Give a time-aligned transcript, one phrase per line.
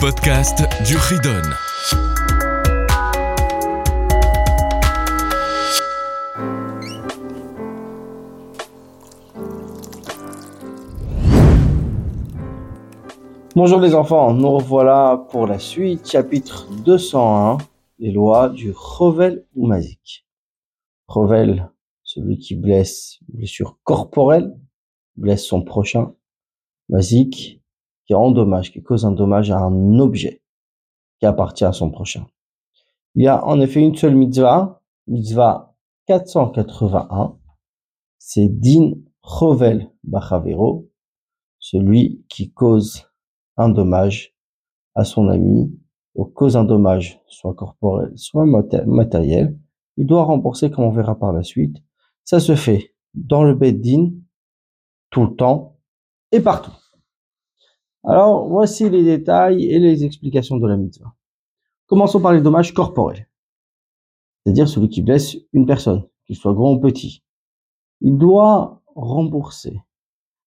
[0.00, 1.42] podcast du Ridon.
[13.54, 17.58] Bonjour les enfants, nous revoilà pour la suite, chapitre 201,
[17.98, 20.26] les lois du Revel ou Mazik.
[21.08, 21.70] Revel,
[22.04, 24.58] celui qui blesse, blessure corporelle,
[25.16, 26.14] blesse son prochain.
[26.88, 27.59] Mazik,
[28.10, 30.42] qui endommage, qui cause un dommage à un objet
[31.20, 32.26] qui appartient à son prochain.
[33.14, 37.38] Il y a en effet une seule mitzvah, mitzvah 481,
[38.18, 40.90] c'est Din Revel Bachavero,
[41.60, 43.04] celui qui cause
[43.56, 44.34] un dommage
[44.96, 45.72] à son ami,
[46.16, 49.56] ou cause un dommage, soit corporel, soit matériel,
[49.98, 51.76] il doit rembourser, comme on verra par la suite.
[52.24, 54.10] Ça se fait dans le Beddin,
[55.10, 55.78] tout le temps
[56.32, 56.72] et partout.
[58.02, 61.14] Alors, voici les détails et les explications de la mitzvah.
[61.86, 63.28] Commençons par les dommages corporels.
[64.44, 67.22] C'est-à-dire celui qui blesse une personne, qu'il soit grand ou petit.
[68.00, 69.82] Il doit rembourser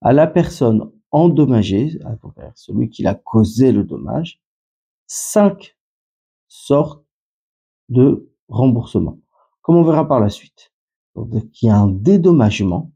[0.00, 1.98] à la personne endommagé,
[2.54, 4.40] celui qui a causé le dommage,
[5.06, 5.76] cinq
[6.48, 7.04] sortes
[7.88, 9.18] de remboursement,
[9.62, 10.72] comme on verra par la suite.
[11.14, 11.30] Donc,
[11.62, 12.90] il y a un dédommagement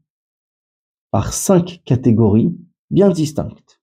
[1.11, 2.57] par cinq catégories
[2.89, 3.78] bien distinctes.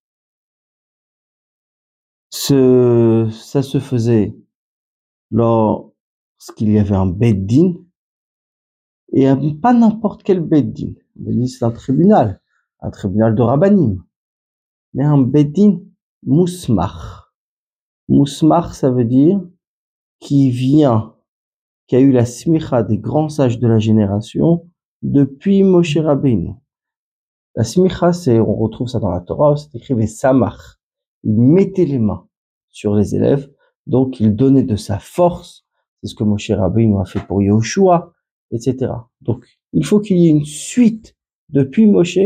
[2.39, 4.37] Ce, ça se faisait
[5.31, 7.73] lorsqu'il y avait un beddin,
[9.15, 9.27] et
[9.63, 10.93] pas n'importe quel beddin.
[11.47, 12.43] C'est un tribunal,
[12.81, 14.05] un tribunal de rabbanim
[14.93, 15.81] mais un bedin
[16.25, 17.33] mousmar.
[18.09, 19.41] Mousmar, ça veut dire
[20.21, 21.15] qui vient,
[21.87, 24.69] qui a eu la smicha des grands sages de la génération
[25.01, 26.53] depuis Moshe Rabbeinu.
[27.55, 30.79] La smicha, c'est, on retrouve ça dans la Torah, c'est écrit les samach.
[31.25, 32.26] Il mettait les mains
[32.77, 33.51] sur les élèves,
[33.87, 35.65] donc il donnait de sa force.
[36.03, 38.13] C'est ce que Moshe Rabbeinu a fait pour Yoshua,
[38.51, 38.93] etc.
[39.23, 41.17] Donc, il faut qu'il y ait une suite
[41.49, 42.19] depuis Moshe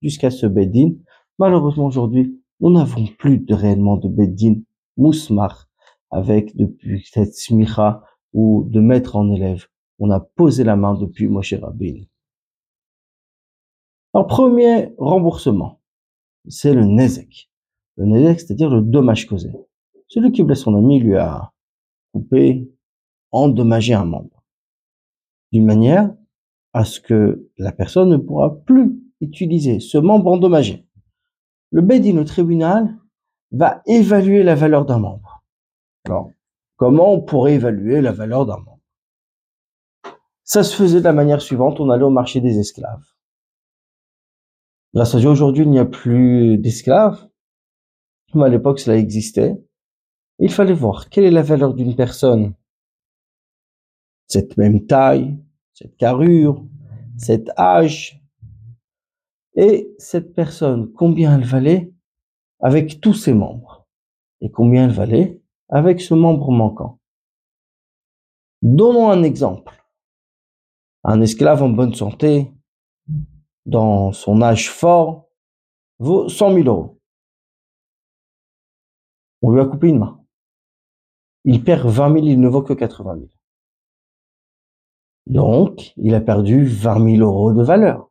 [0.00, 0.94] jusqu'à ce Bedin
[1.38, 4.54] Malheureusement aujourd'hui, nous n'avons plus de réellement de Beddin
[4.96, 5.68] Mousmar
[6.10, 8.02] avec depuis cette smicha
[8.32, 9.66] ou de maître en élève.
[9.98, 12.04] On a posé la main depuis Moshe Rabbein.
[14.14, 15.80] Alors premier remboursement,
[16.48, 17.50] c'est le nezek.
[17.96, 19.50] Le nezek, c'est-à-dire le dommage causé.
[20.08, 21.52] Celui qui blesse son ami lui a
[22.12, 22.70] coupé,
[23.30, 24.42] endommagé un membre.
[25.52, 26.12] D'une manière
[26.72, 30.88] à ce que la personne ne pourra plus utiliser ce membre endommagé
[31.70, 32.96] le Bedin, le tribunal,
[33.50, 35.44] va évaluer la valeur d'un membre.
[36.06, 36.30] Alors,
[36.76, 38.80] comment on pourrait évaluer la valeur d'un membre?
[40.44, 43.04] Ça se faisait de la manière suivante, on allait au marché des esclaves.
[44.94, 47.28] Grâce à Dieu, aujourd'hui, il n'y a plus d'esclaves.
[48.34, 49.62] Mais à l'époque, cela existait.
[50.38, 52.54] Il fallait voir quelle est la valeur d'une personne.
[54.26, 55.38] Cette même taille,
[55.74, 56.64] cette carrure,
[57.16, 58.22] cet âge,
[59.54, 61.92] et cette personne, combien elle valait
[62.60, 63.86] avec tous ses membres?
[64.40, 67.00] Et combien elle valait avec ce membre manquant?
[68.62, 69.84] Donnons un exemple.
[71.02, 72.52] Un esclave en bonne santé,
[73.66, 75.28] dans son âge fort,
[75.98, 77.00] vaut 100 000 euros.
[79.42, 80.17] On lui a coupé une main.
[81.50, 83.28] Il perd 20 000, il ne vaut que 80 000.
[85.28, 88.10] Donc, il a perdu 20 000 euros de valeur.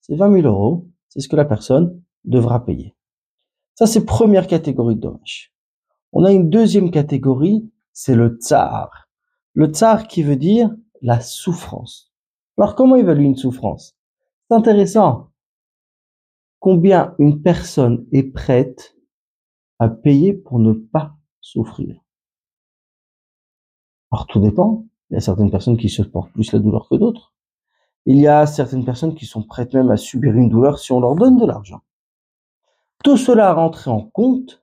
[0.00, 2.96] Ces 20 000 euros, c'est ce que la personne devra payer.
[3.74, 5.52] Ça, c'est première catégorie de dommages.
[6.12, 9.10] On a une deuxième catégorie, c'est le tsar.
[9.52, 12.14] Le tsar qui veut dire la souffrance.
[12.56, 13.94] Alors, comment évaluer une souffrance?
[14.48, 15.28] C'est intéressant.
[16.60, 18.96] Combien une personne est prête
[19.78, 22.00] à payer pour ne pas souffrir?
[24.10, 24.86] Alors, tout dépend.
[25.10, 27.34] Il y a certaines personnes qui supportent plus la douleur que d'autres.
[28.06, 31.00] Il y a certaines personnes qui sont prêtes même à subir une douleur si on
[31.00, 31.80] leur donne de l'argent.
[33.04, 34.62] Tout cela a rentré en compte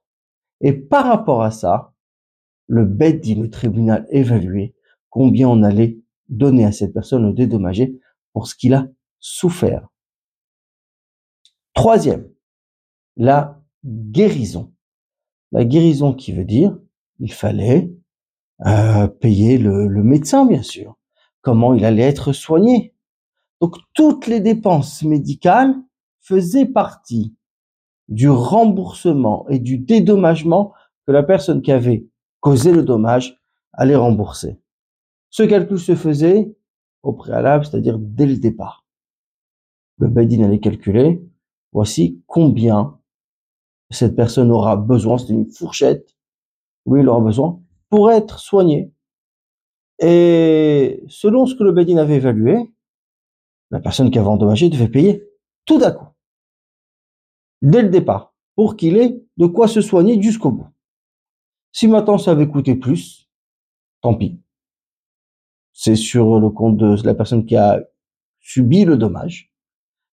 [0.61, 1.93] et par rapport à ça,
[2.67, 4.75] le bête dit le tribunal évalué
[5.09, 7.99] combien on allait donner à cette personne le dédommager
[8.33, 8.87] pour ce qu'il a
[9.19, 9.87] souffert.
[11.73, 12.29] Troisième,
[13.15, 14.73] la guérison.
[15.51, 16.77] La guérison qui veut dire
[17.19, 17.91] il fallait
[18.65, 20.97] euh, payer le médecin, bien sûr.
[21.41, 22.93] Comment il allait être soigné.
[23.61, 25.75] Donc toutes les dépenses médicales
[26.21, 27.35] faisaient partie
[28.07, 30.73] du remboursement et du dédommagement
[31.05, 32.07] que la personne qui avait
[32.39, 33.39] causé le dommage
[33.73, 34.59] allait rembourser.
[35.29, 36.55] Ce calcul se faisait
[37.03, 38.85] au préalable, c'est-à-dire dès le départ.
[39.99, 41.21] Le Badin allait calculer,
[41.71, 42.99] voici combien
[43.89, 46.15] cette personne aura besoin, c'est une fourchette,
[46.85, 48.91] oui, il aura besoin, pour être soigné.
[49.99, 52.55] Et selon ce que le Bedin avait évalué,
[53.71, 55.23] la personne qui avait endommagé devait payer
[55.65, 56.07] tout d'un coup,
[57.61, 60.67] dès le départ, pour qu'il ait de quoi se soigner jusqu'au bout.
[61.71, 63.29] Si maintenant ça avait coûté plus,
[64.01, 64.41] tant pis.
[65.73, 67.83] C'est sur le compte de la personne qui a
[68.39, 69.53] subi le dommage.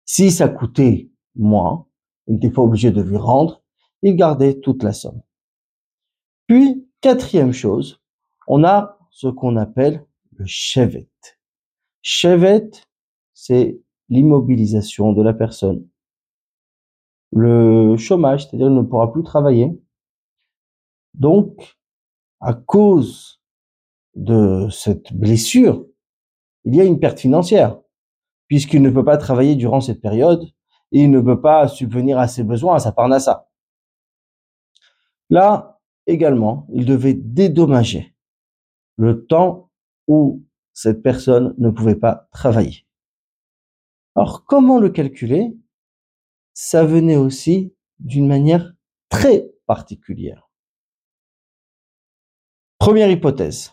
[0.05, 1.87] Si ça coûtait moins,
[2.27, 3.62] il n'était pas obligé de lui rendre,
[4.03, 5.23] il gardait toute la somme.
[6.47, 8.01] Puis, quatrième chose,
[8.47, 10.06] on a ce qu'on appelle
[10.37, 11.11] le chevet.
[12.01, 12.71] Chevet,
[13.35, 13.79] c'est
[14.09, 15.87] l'immobilisation de la personne.
[17.31, 19.79] Le chômage, c'est-à-dire qu'il ne pourra plus travailler.
[21.12, 21.77] Donc,
[22.41, 23.43] à cause
[24.15, 25.85] de cette blessure,
[26.65, 27.79] il y a une perte financière,
[28.49, 30.43] puisqu'il ne peut pas travailler durant cette période
[30.91, 33.51] et il ne peut pas subvenir à ses besoins, à sa parnassa.
[35.29, 35.74] Là,
[36.06, 38.15] également, il devait dédommager
[38.97, 39.71] le temps
[40.06, 42.87] où cette personne ne pouvait pas travailler.
[44.15, 45.56] Alors, comment le calculer?
[46.53, 48.73] Ça venait aussi d'une manière
[49.09, 50.51] très particulière.
[52.79, 53.73] Première hypothèse.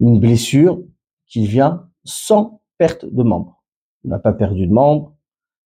[0.00, 0.82] Une blessure
[1.26, 3.64] qui vient sans perte de membre.
[4.04, 5.16] On n'a pas perdu de membre.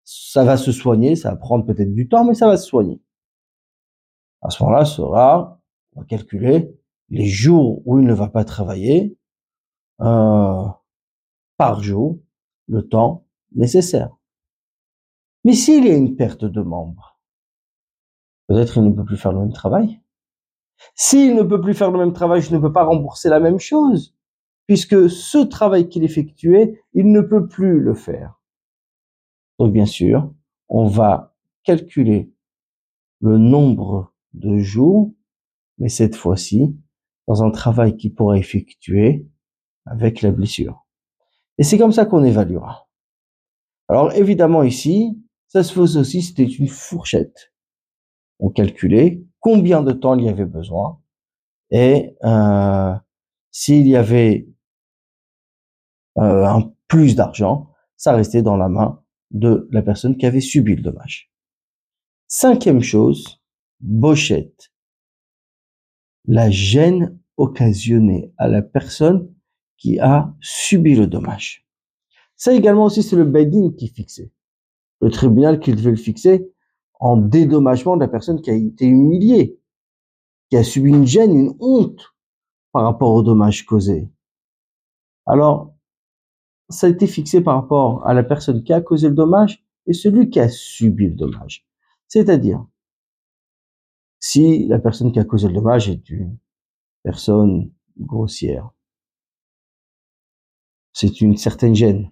[0.04, 1.16] Ça va se soigner.
[1.16, 3.00] Ça va prendre peut-être du temps, mais ça va se soigner.
[4.42, 5.60] À ce moment-là, sera,
[5.94, 6.74] on va calculer
[7.10, 9.18] les jours où il ne va pas travailler
[10.00, 10.64] euh,
[11.56, 12.20] par jour,
[12.68, 14.10] le temps nécessaire.
[15.44, 17.18] Mais s'il y a une perte de membre,
[18.46, 20.00] peut-être il ne peut plus faire le même travail.
[20.94, 23.58] S'il ne peut plus faire le même travail, je ne peux pas rembourser la même
[23.58, 24.14] chose,
[24.66, 28.40] puisque ce travail qu'il effectuait, il ne peut plus le faire.
[29.58, 30.32] Donc bien sûr,
[30.68, 31.34] on va
[31.64, 32.32] calculer
[33.20, 35.14] le nombre de jours,
[35.78, 36.76] mais cette fois-ci,
[37.26, 39.26] dans un travail qui pourra effectuer
[39.86, 40.86] avec la blessure.
[41.58, 42.88] Et c'est comme ça qu'on évaluera.
[43.88, 47.52] Alors évidemment ici, ça se faisait aussi, c'était une fourchette.
[48.38, 51.00] On calculait combien de temps il y avait besoin
[51.70, 52.94] et euh,
[53.50, 54.48] s'il y avait
[56.18, 60.76] euh, un plus d'argent, ça restait dans la main de la personne qui avait subi
[60.76, 61.30] le dommage.
[62.26, 63.42] Cinquième chose,
[63.80, 64.72] Bochette.
[66.24, 69.32] La gêne occasionnée à la personne
[69.76, 71.66] qui a subi le dommage.
[72.36, 74.32] Ça également aussi, c'est le Bedin qui fixait.
[75.00, 76.52] Le tribunal qui devait le fixer
[77.00, 79.60] en dédommagement de la personne qui a été humiliée,
[80.50, 82.14] qui a subi une gêne, une honte
[82.72, 84.10] par rapport au dommage causé.
[85.26, 85.74] Alors,
[86.68, 89.92] ça a été fixé par rapport à la personne qui a causé le dommage et
[89.92, 91.66] celui qui a subi le dommage.
[92.08, 92.66] C'est-à-dire,
[94.20, 96.38] si la personne qui a causé le dommage est une
[97.02, 98.70] personne grossière,
[100.92, 102.10] c'est une certaine gêne.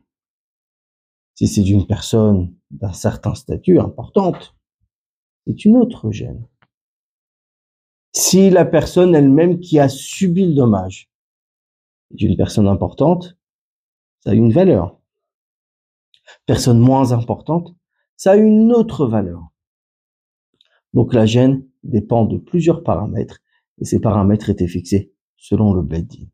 [1.35, 4.57] Si c'est une personne d'un certain statut importante,
[5.47, 6.47] c'est une autre gêne.
[8.13, 11.11] Si la personne elle-même qui a subi le dommage
[12.13, 13.37] est une personne importante,
[14.21, 14.99] ça a une valeur.
[16.47, 17.75] Personne moins importante,
[18.17, 19.51] ça a une autre valeur.
[20.95, 23.41] Donc la gêne dépend de plusieurs paramètres
[23.79, 26.27] et ces paramètres étaient fixés selon le Bedin.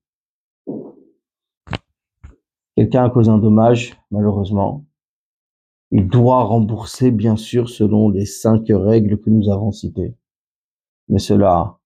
[2.77, 4.87] Quelqu'un a causé un dommage, malheureusement.
[5.91, 10.17] Il doit rembourser, bien sûr, selon les cinq règles que nous avons citées.
[11.09, 11.79] Mais cela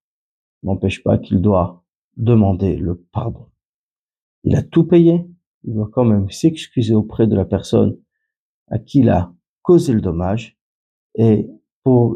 [0.62, 1.84] n'empêche pas qu'il doit
[2.16, 3.48] demander le pardon.
[4.44, 5.26] Il a tout payé.
[5.64, 7.98] Il doit quand même s'excuser auprès de la personne
[8.68, 10.56] à qui il a causé le dommage
[11.16, 11.48] et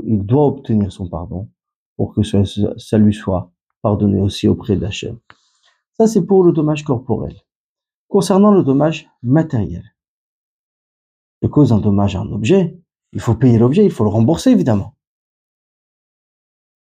[0.04, 1.48] il doit obtenir son pardon
[1.96, 5.18] pour que ça, lui soit pardonné aussi auprès d'Hachem.
[5.98, 7.36] Ça, c'est pour le dommage corporel.
[8.08, 9.84] Concernant le dommage matériel,
[11.42, 12.78] je cause un dommage à un objet,
[13.12, 14.94] il faut payer l'objet, il faut le rembourser évidemment.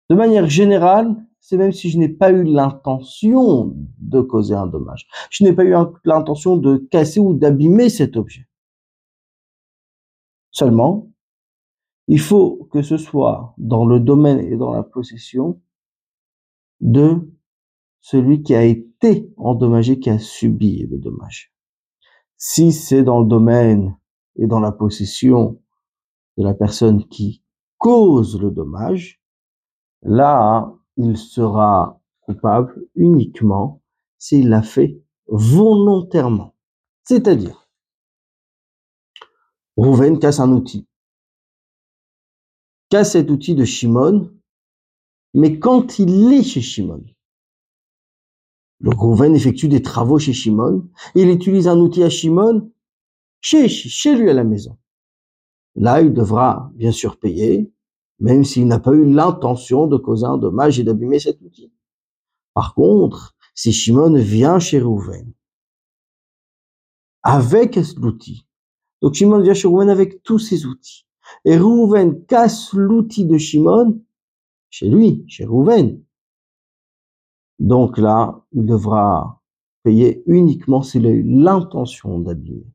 [0.09, 5.07] De manière générale, c'est même si je n'ai pas eu l'intention de causer un dommage.
[5.29, 5.75] Je n'ai pas eu
[6.05, 8.47] l'intention de casser ou d'abîmer cet objet.
[10.51, 11.12] Seulement,
[12.07, 15.61] il faut que ce soit dans le domaine et dans la possession
[16.81, 17.31] de
[18.01, 21.53] celui qui a été endommagé, qui a subi le dommage.
[22.37, 23.97] Si c'est dans le domaine
[24.35, 25.61] et dans la possession
[26.37, 27.41] de la personne qui
[27.77, 29.21] cause le dommage,
[30.01, 33.81] là, il sera coupable uniquement
[34.17, 36.55] s'il l'a fait volontairement.
[37.03, 37.69] C'est-à-dire,
[39.77, 40.87] Rouven casse un outil
[43.03, 44.29] cet outil de Shimon
[45.33, 47.03] Mais quand il est chez Shimon,
[48.79, 52.71] le Rouven effectue des travaux chez Shimon, il utilise un outil à Shimon
[53.41, 54.77] chez, chez lui à la maison.
[55.75, 57.73] Là, il devra bien sûr payer,
[58.19, 61.73] même s'il n'a pas eu l'intention de causer un dommage et d'abîmer cet outil.
[62.53, 65.33] Par contre, si Shimon vient chez Rouven
[67.23, 68.45] avec l'outil,
[69.01, 71.07] donc Shimon vient chez Rouven avec tous ses outils,
[71.45, 74.01] et Rouven casse l'outil de Shimon
[74.69, 76.01] chez lui, chez Rouven.
[77.59, 79.41] Donc là, il devra
[79.83, 82.65] payer uniquement s'il a eu l'intention d'abîmer.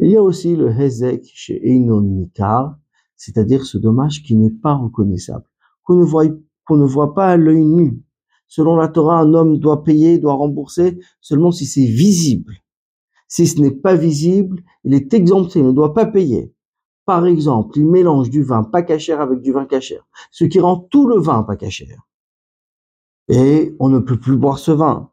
[0.00, 2.76] Il y a aussi le Hezek chez Einon Nikar,
[3.16, 5.44] c'est-à-dire ce dommage qui n'est pas reconnaissable,
[5.84, 6.24] qu'on ne voit,
[6.66, 8.02] qu'on ne voit pas à l'œil nu.
[8.48, 12.54] Selon la Torah, un homme doit payer, doit rembourser seulement si c'est visible.
[13.28, 16.51] Si ce n'est pas visible, il est exempté, il ne doit pas payer.
[17.04, 20.76] Par exemple, il mélange du vin pas cachère avec du vin cachère, ce qui rend
[20.76, 22.06] tout le vin pas cachère.
[23.28, 25.10] Et on ne peut plus boire ce vin.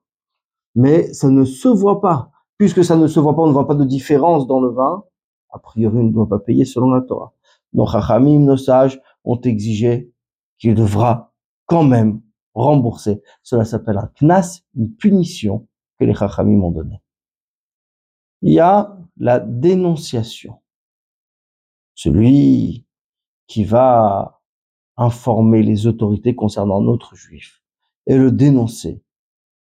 [0.75, 2.31] Mais ça ne se voit pas.
[2.58, 5.03] Puisque ça ne se voit pas, on ne voit pas de différence dans le vin.
[5.51, 7.34] A priori, on ne doit pas payer selon la Torah.
[7.74, 10.12] Nos chachamim, nos sages, ont exigé
[10.58, 11.34] qu'il devra
[11.65, 12.22] quand même
[12.53, 13.22] rembourser.
[13.41, 15.67] Cela s'appelle un knas, une punition
[16.00, 17.01] que les chachamim ont donnée.
[18.41, 20.60] Il y a la dénonciation
[22.00, 22.86] celui
[23.48, 24.41] qui va
[24.96, 27.62] informer les autorités concernant notre juif
[28.08, 29.03] et le dénoncer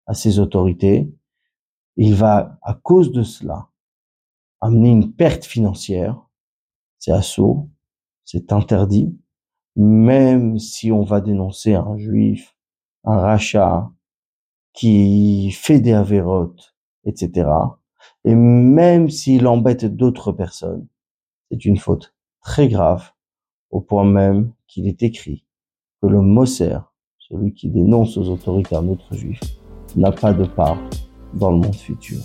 [0.06, 1.12] à ces autorités,
[1.96, 3.70] il va, à cause de cela,
[4.60, 6.30] amener une perte financière.
[7.00, 7.72] C'est assaut,
[8.24, 9.18] c'est interdit,
[9.76, 12.56] même si on va dénoncer un juif,
[13.04, 13.90] un rachat
[14.74, 17.50] qui fait des avérotes, etc.
[18.26, 20.88] Et même s'il embête d'autres personnes,
[21.52, 23.12] c'est une faute très grave,
[23.72, 25.46] au point même qu'il est écrit
[26.02, 26.78] que le Moser,
[27.20, 29.40] celui qui dénonce aux autorités un autre juif,
[29.96, 30.78] n'a pas de part
[31.34, 32.20] dans le monde futur.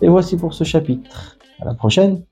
[0.00, 1.38] Et voici pour ce chapitre.
[1.60, 2.24] À la prochaine!